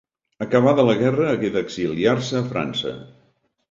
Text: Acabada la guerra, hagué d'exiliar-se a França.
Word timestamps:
Acabada 0.45 0.85
la 0.87 0.95
guerra, 1.03 1.29
hagué 1.35 1.53
d'exiliar-se 1.59 2.43
a 2.43 2.45
França. 2.53 2.99